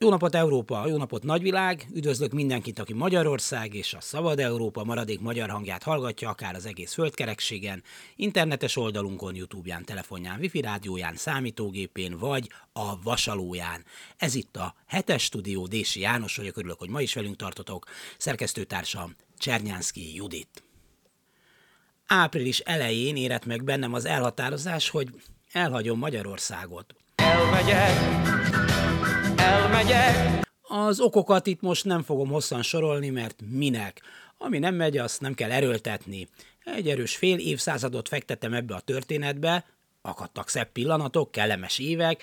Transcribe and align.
Jó 0.00 0.08
napot 0.10 0.34
Európa, 0.34 0.86
jó 0.86 0.96
napot 0.96 1.22
nagyvilág, 1.22 1.86
üdvözlök 1.94 2.32
mindenkit, 2.32 2.78
aki 2.78 2.92
Magyarország 2.92 3.74
és 3.74 3.94
a 3.94 4.00
Szabad 4.00 4.38
Európa 4.38 4.84
maradék 4.84 5.20
magyar 5.20 5.50
hangját 5.50 5.82
hallgatja, 5.82 6.28
akár 6.28 6.54
az 6.54 6.66
egész 6.66 6.92
földkerekségen, 6.92 7.82
internetes 8.16 8.76
oldalunkon, 8.76 9.34
Youtube-ján, 9.34 9.84
telefonján, 9.84 10.38
wifi 10.38 10.60
rádióján, 10.60 11.16
számítógépén 11.16 12.18
vagy 12.18 12.50
a 12.72 13.02
vasalóján. 13.02 13.84
Ez 14.16 14.34
itt 14.34 14.56
a 14.56 14.74
hetes 14.86 15.22
stúdió, 15.22 15.66
Dési 15.66 16.00
János 16.00 16.36
vagyok, 16.36 16.56
örülök, 16.56 16.78
hogy 16.78 16.90
ma 16.90 17.00
is 17.00 17.14
velünk 17.14 17.36
tartotok, 17.36 17.86
szerkesztőtársam 18.18 19.14
Csernyánszki 19.38 20.14
Judit. 20.14 20.62
Április 22.06 22.58
elején 22.58 23.16
érett 23.16 23.44
meg 23.44 23.64
bennem 23.64 23.94
az 23.94 24.04
elhatározás, 24.04 24.88
hogy 24.88 25.08
elhagyom 25.52 25.98
Magyarországot. 25.98 26.94
Elmegyek, 27.28 27.96
elmegyek. 29.36 30.46
Az 30.62 31.00
okokat 31.00 31.46
itt 31.46 31.60
most 31.60 31.84
nem 31.84 32.02
fogom 32.02 32.28
hosszan 32.28 32.62
sorolni, 32.62 33.08
mert 33.08 33.42
minek. 33.50 34.02
Ami 34.38 34.58
nem 34.58 34.74
megy, 34.74 34.98
azt 34.98 35.20
nem 35.20 35.34
kell 35.34 35.50
erőltetni. 35.50 36.28
Egy 36.64 36.88
erős 36.88 37.16
fél 37.16 37.38
évszázadot 37.38 38.08
fektettem 38.08 38.52
ebbe 38.52 38.74
a 38.74 38.80
történetbe, 38.80 39.64
akadtak 40.02 40.48
szebb 40.48 40.72
pillanatok, 40.72 41.30
kellemes 41.30 41.78
évek, 41.78 42.22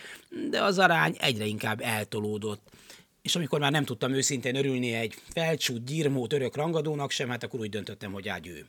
de 0.50 0.64
az 0.64 0.80
arány 0.80 1.16
egyre 1.20 1.45
inkább 1.45 1.81
eltolódott. 1.81 2.67
És 3.22 3.36
amikor 3.36 3.59
már 3.59 3.72
nem 3.72 3.86
tudtam 3.86 4.14
őszintén 4.14 4.56
örülni 4.56 4.94
egy 4.94 5.16
felcsút, 5.34 5.86
gyirmót 5.86 6.34
örök 6.34 6.56
rangadónak 6.56 7.12
sem, 7.12 7.30
hát 7.30 7.44
akkor 7.44 7.59
úgy 7.59 7.70
döntöttem, 7.70 8.12
hogy 8.12 8.28
ágyő. 8.28 8.66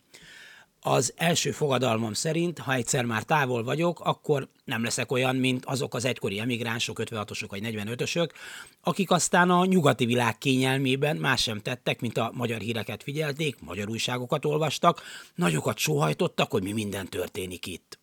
Az 0.88 1.12
első 1.16 1.50
fogadalmam 1.50 2.12
szerint, 2.12 2.58
ha 2.58 2.72
egyszer 2.72 3.04
már 3.04 3.22
távol 3.22 3.64
vagyok, 3.64 4.00
akkor 4.00 4.48
nem 4.64 4.82
leszek 4.82 5.12
olyan, 5.12 5.36
mint 5.36 5.64
azok 5.64 5.94
az 5.94 6.04
egykori 6.04 6.38
emigránsok, 6.38 7.00
56-osok 7.02 7.46
vagy 7.48 7.62
45-ösök, 7.64 8.30
akik 8.82 9.10
aztán 9.10 9.50
a 9.50 9.64
nyugati 9.64 10.04
világ 10.04 10.38
kényelmében 10.38 11.16
más 11.16 11.42
sem 11.42 11.60
tettek, 11.60 12.00
mint 12.00 12.18
a 12.18 12.30
magyar 12.34 12.60
híreket 12.60 13.02
figyelték, 13.02 13.56
magyar 13.60 13.88
újságokat 13.88 14.44
olvastak, 14.44 15.02
nagyokat 15.34 15.78
sóhajtottak, 15.78 16.50
hogy 16.50 16.62
mi 16.62 16.72
minden 16.72 17.06
történik 17.06 17.66
itt. 17.66 17.98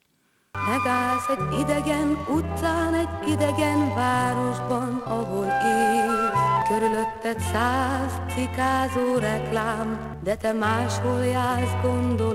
Megállsz 0.67 1.29
egy 1.29 1.59
idegen 1.59 2.25
utcán, 2.29 2.93
egy 2.93 3.29
idegen 3.29 3.95
városban, 3.95 4.95
ahol 4.95 5.45
él. 5.45 6.31
Körülötted 6.67 7.39
száz 7.51 8.11
cikázó 8.35 9.17
reklám, 9.17 10.17
de 10.23 10.35
te 10.35 10.51
máshol 10.51 11.25
jársz 11.25 11.81
gondolatban. 11.81 12.32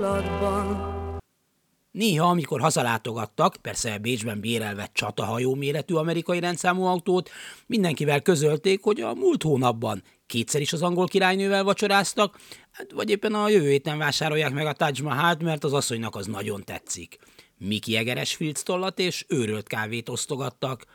Néha, 1.91 2.29
amikor 2.29 2.61
hazalátogattak, 2.61 3.55
persze 3.61 3.97
Bécsben 3.97 4.39
bérelve 4.39 4.89
csatahajó 4.93 5.55
méretű 5.55 5.93
amerikai 5.93 6.39
rendszámú 6.39 6.83
autót, 6.83 7.29
mindenkivel 7.65 8.21
közölték, 8.21 8.83
hogy 8.83 9.01
a 9.01 9.13
múlt 9.13 9.43
hónapban 9.43 10.03
kétszer 10.25 10.61
is 10.61 10.73
az 10.73 10.81
angol 10.81 11.07
királynővel 11.07 11.63
vacsoráztak, 11.63 12.39
hát 12.71 12.91
vagy 12.91 13.09
éppen 13.09 13.33
a 13.33 13.49
jövő 13.49 13.69
héten 13.69 13.97
vásárolják 13.97 14.53
meg 14.53 14.65
a 14.65 14.73
Taj 14.73 14.91
Mahalt, 15.03 15.43
mert 15.43 15.63
az 15.63 15.73
asszonynak 15.73 16.15
az 16.15 16.25
nagyon 16.25 16.63
tetszik. 16.63 17.17
Miki 17.57 17.95
egeres 17.95 18.35
filctollat 18.35 18.99
és 18.99 19.25
őrölt 19.27 19.67
kávét 19.67 20.09
osztogattak. 20.09 20.85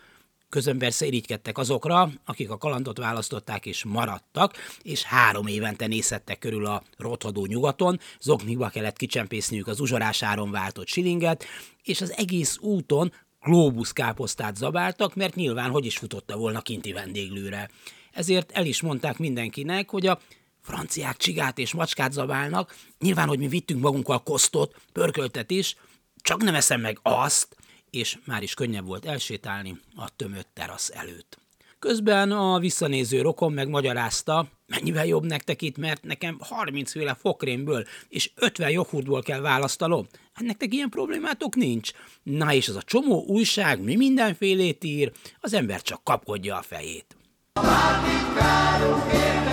Közben 0.55 0.79
persze 0.79 1.07
irigykedtek 1.07 1.59
azokra, 1.59 2.11
akik 2.25 2.51
a 2.51 2.57
kalandot 2.57 2.99
választották 2.99 3.67
és 3.67 3.85
maradtak, 3.85 4.55
és 4.83 5.03
három 5.03 5.47
évente 5.47 5.87
nézhettek 5.87 6.39
körül 6.39 6.67
a 6.67 6.83
rothadó 6.97 7.47
nyugaton, 7.47 8.01
zoknikba 8.21 8.69
kellett 8.69 8.97
kicsempészniük 8.97 9.67
az 9.67 9.81
uzsorás 9.81 10.23
áron 10.23 10.51
váltott 10.51 10.87
silinget, 10.87 11.45
és 11.83 12.01
az 12.01 12.13
egész 12.17 12.59
úton 12.59 13.13
glóbusz 13.41 13.93
káposztát 13.93 14.57
zabáltak, 14.57 15.15
mert 15.15 15.35
nyilván 15.35 15.71
hogy 15.71 15.85
is 15.85 15.97
futotta 15.97 16.37
volna 16.37 16.61
kinti 16.61 16.93
vendéglőre. 16.93 17.71
Ezért 18.13 18.53
el 18.53 18.67
is 18.67 18.83
mondták 18.83 19.19
mindenkinek, 19.19 19.91
hogy 19.91 20.07
a 20.07 20.21
franciák 20.61 21.17
csigát 21.17 21.59
és 21.59 21.73
macskát 21.73 22.13
zabálnak, 22.13 22.77
nyilván, 22.99 23.29
hogy 23.29 23.39
mi 23.39 23.49
vittünk 23.49 23.81
magunkkal 23.81 24.23
kosztot, 24.23 24.75
pörköltet 24.93 25.51
is, 25.51 25.77
csak 26.17 26.43
nem 26.43 26.55
eszem 26.55 26.81
meg 26.81 26.99
azt, 27.03 27.57
és 27.95 28.19
már 28.25 28.43
is 28.43 28.55
könnyebb 28.55 28.87
volt 28.87 29.07
elsétálni 29.07 29.81
a 29.97 30.17
tömött 30.17 30.49
terasz 30.55 30.91
előtt. 30.95 31.39
Közben 31.79 32.33
a 32.33 32.59
visszanéző 32.59 33.21
rokon 33.21 33.53
megmagyarázta, 33.53 34.47
mennyivel 34.67 35.07
jobb 35.07 35.25
nektek 35.25 35.63
itt, 35.63 35.77
mert 35.77 36.03
nekem 36.03 36.37
30 36.41 36.91
féle 36.91 37.15
fokrémből 37.15 37.85
és 38.09 38.31
50 38.35 38.71
joghurtból 38.71 39.23
kell 39.23 39.41
választanom. 39.41 40.07
Hát 40.33 40.45
nektek 40.45 40.75
ilyen 40.75 40.89
problémátok 40.89 41.55
nincs. 41.55 41.91
Na 42.23 42.53
és 42.53 42.69
az 42.69 42.77
a 42.77 42.83
csomó 42.83 43.25
újság 43.27 43.81
mi 43.81 43.97
mindenfélét 43.97 44.85
ír, 44.85 45.13
az 45.41 45.53
ember 45.53 45.83
csak 45.83 46.05
kapkodja 46.05 46.57
a 46.57 46.63
fejét. 46.63 47.17
Bármit 47.53 49.44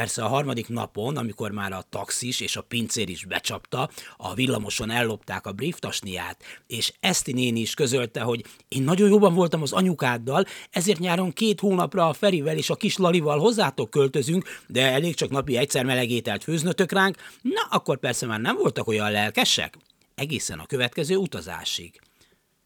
Persze 0.00 0.24
a 0.24 0.28
harmadik 0.28 0.68
napon, 0.68 1.16
amikor 1.16 1.50
már 1.50 1.72
a 1.72 1.84
taxis 1.90 2.40
és 2.40 2.56
a 2.56 2.62
pincér 2.62 3.08
is 3.08 3.24
becsapta, 3.24 3.90
a 4.16 4.34
villamoson 4.34 4.90
ellopták 4.90 5.46
a 5.46 5.52
brieftasniát, 5.52 6.42
és 6.66 6.92
Eszti 7.00 7.32
néni 7.32 7.60
is 7.60 7.74
közölte, 7.74 8.20
hogy 8.20 8.44
én 8.68 8.82
nagyon 8.82 9.08
jobban 9.08 9.34
voltam 9.34 9.62
az 9.62 9.72
anyukáddal, 9.72 10.44
ezért 10.70 10.98
nyáron 10.98 11.32
két 11.32 11.60
hónapra 11.60 12.08
a 12.08 12.12
Ferivel 12.12 12.56
és 12.56 12.70
a 12.70 12.74
kis 12.74 12.96
Lalival 12.96 13.38
hozzátok 13.38 13.90
költözünk, 13.90 14.62
de 14.66 14.90
elég 14.90 15.14
csak 15.14 15.30
napi 15.30 15.56
egyszer 15.56 15.84
melegételt 15.84 16.44
főznötök 16.44 16.92
ránk, 16.92 17.16
na 17.42 17.60
akkor 17.70 17.98
persze 17.98 18.26
már 18.26 18.40
nem 18.40 18.56
voltak 18.56 18.88
olyan 18.88 19.10
lelkesek. 19.10 19.76
Egészen 20.14 20.58
a 20.58 20.66
következő 20.66 21.16
utazásig. 21.16 22.00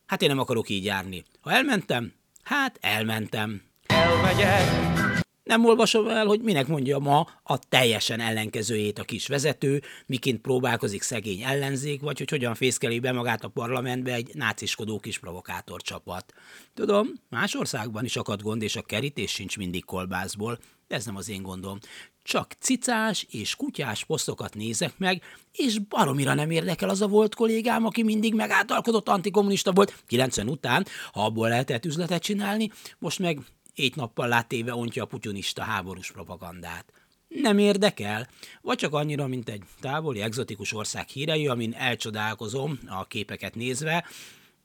Hát 0.06 0.22
én 0.22 0.28
nem 0.28 0.39
akarok 0.39 0.69
így 0.69 0.84
járni. 0.84 1.25
Ha 1.41 1.53
elmentem, 1.53 2.12
hát 2.43 2.78
elmentem. 2.81 3.62
Elmegyek, 3.87 5.14
nem 5.44 5.65
olvasom 5.65 6.09
el, 6.09 6.27
hogy 6.27 6.41
minek 6.41 6.66
mondja 6.66 6.99
ma 6.99 7.27
a 7.43 7.59
teljesen 7.59 8.21
ellenkezőjét 8.21 8.99
a 8.99 9.05
kis 9.05 9.27
vezető, 9.27 9.82
miként 10.06 10.41
próbálkozik 10.41 11.03
szegény 11.03 11.43
ellenzék, 11.43 12.00
vagy 12.00 12.19
hogy 12.19 12.31
hogyan 12.31 12.55
fészkeli 12.55 12.99
be 12.99 13.12
magát 13.12 13.44
a 13.44 13.49
parlamentbe 13.49 14.12
egy 14.12 14.31
náciskodó 14.34 14.99
kis 14.99 15.19
provokátor 15.19 15.83
csapat. 15.83 16.34
Tudom, 16.75 17.09
más 17.31 17.54
országban 17.54 18.04
is 18.04 18.16
akad 18.16 18.43
gond, 18.43 18.62
és 18.62 18.77
a 18.77 18.83
kerítés 18.83 19.31
sincs 19.31 19.56
mindig 19.56 19.84
kolbászból, 19.84 20.59
de 20.88 20.94
ez 20.94 21.04
nem 21.04 21.16
az 21.16 21.28
én 21.28 21.43
gondom. 21.43 21.78
Csak 22.22 22.53
cicás 22.59 23.27
és 23.31 23.54
kutyás 23.54 24.04
posztokat 24.04 24.54
nézek 24.54 24.99
meg, 24.99 25.22
és 25.53 25.78
baromira 25.78 26.34
nem 26.34 26.50
érdekel 26.50 26.88
az 26.88 27.03
a 27.03 27.06
volt 27.09 27.34
kollégám, 27.34 27.84
aki 27.84 28.03
mindig 28.03 28.34
megáltalkodott 28.34 29.09
antikommunista 29.09 29.72
volt, 29.72 30.03
90 30.06 30.49
után, 30.49 30.87
ha 31.12 31.25
abból 31.25 31.49
lehetett 31.49 31.84
üzletet 31.84 32.22
csinálni, 32.22 32.71
most 32.99 33.19
meg 33.19 33.38
Ét 33.75 33.97
nappal 33.97 34.29
látéve 34.29 34.75
ontja 34.75 35.03
a 35.03 35.07
putyunista 35.07 35.62
háborús 35.62 36.12
propagandát. 36.12 36.93
Nem 37.29 37.59
érdekel, 37.59 38.29
vagy 38.61 38.79
csak 38.79 38.93
annyira, 38.93 39.27
mint 39.27 39.49
egy 39.49 39.62
távoli, 39.81 40.21
egzotikus 40.21 40.73
ország 40.73 41.09
hírei, 41.09 41.47
amin 41.47 41.73
elcsodálkozom 41.73 42.79
a 42.87 43.07
képeket 43.07 43.55
nézve, 43.55 44.05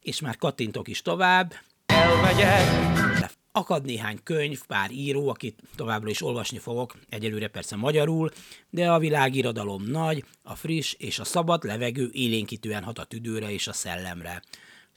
és 0.02 0.19
már 0.19 0.38
kattintok 0.38 0.88
is 0.88 1.02
tovább. 1.02 1.53
Elmegyek! 1.86 2.62
Akad 3.52 3.86
néhány 3.86 4.19
könyv, 4.24 4.66
pár 4.68 4.92
író, 4.92 5.30
akit 5.30 5.64
továbbra 5.75 6.09
is 6.09 6.22
olvasni 6.22 6.58
fogok, 6.58 6.96
egyelőre 7.09 7.48
persze 7.48 7.75
magyarul, 7.75 8.30
de 8.69 8.92
a 8.92 9.00
világirodalom 9.00 9.84
nagy, 9.84 10.25
a 10.44 10.56
friss 10.56 10.94
és 10.98 11.19
a 11.19 11.24
szabad 11.24 11.64
levegő 11.64 12.09
élénkítően 12.12 12.84
hat 12.84 13.00
a 13.00 13.03
tüdőre 13.03 13.52
és 13.52 13.68
a 13.68 13.74
szellemre. 13.74 14.42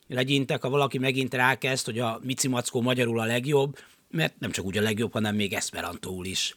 Legyintek, 0.07 0.63
ha 0.63 0.69
valaki 0.69 0.99
megint 0.99 1.35
rákezd, 1.35 1.85
hogy 1.85 1.99
a 1.99 2.21
Mici 2.23 2.49
Mackó 2.49 2.81
magyarul 2.81 3.21
a 3.21 3.25
legjobb, 3.25 3.79
mert 4.13 4.39
nem 4.39 4.51
csak 4.51 4.65
úgy 4.65 4.79
a 4.79 4.83
legjobb, 4.83 5.13
hanem 5.13 5.35
még 5.35 5.53
eszperantól 5.53 6.27
is. 6.27 6.57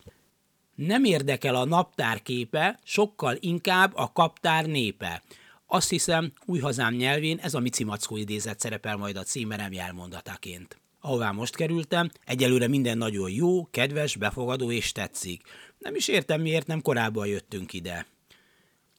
Nem 0.76 1.04
érdekel 1.04 1.56
a 1.56 1.66
naptár 1.66 2.22
képe, 2.22 2.80
sokkal 2.84 3.38
inkább 3.40 3.92
a 3.96 4.12
kaptár 4.14 4.66
népe. 4.66 5.24
Azt 5.68 5.90
hiszem, 5.90 6.34
új 6.46 6.59
hazám 6.59 6.94
nyelvén 6.94 7.38
ez 7.38 7.53
a 7.53 7.59
Mici 7.59 7.84
Mackó 7.84 8.18
idézet 8.18 8.59
szerepel 8.59 8.97
majd 8.97 9.18
a 9.18 9.24
címerem 9.24 9.74
jelmondataként. 9.74 10.79
Ahová 11.00 11.32
most 11.32 11.56
kerültem, 11.56 12.12
egyelőre 12.26 12.68
minden 12.68 12.97
nagyon 12.97 13.32
jó, 13.32 13.68
kedves, 13.72 14.16
befogadó 14.16 14.72
és 14.72 14.91
tetszik. 14.91 15.41
Nem 15.78 15.96
is 15.96 16.08
értem, 16.08 16.41
miért 16.41 16.68
nem 16.68 16.82
korábban 16.82 17.28
jöttünk 17.28 17.74
ide. 17.74 18.06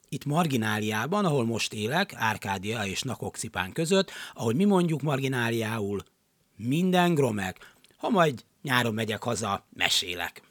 Itt 0.08 0.24
Margináliában, 0.24 1.24
ahol 1.24 1.44
most 1.44 1.72
élek, 1.72 2.12
Árkádia 2.14 2.86
és 2.86 3.02
Nakokcipán 3.02 3.72
között, 3.72 4.10
ahogy 4.34 4.56
mi 4.56 4.64
mondjuk 4.64 5.02
Margináliául, 5.02 6.02
minden 6.56 7.14
gromek, 7.14 7.74
ha 7.96 8.08
majd 8.08 8.44
nyáron 8.66 8.94
megyek 8.94 9.22
haza, 9.22 9.66
mesélek. 9.70 10.42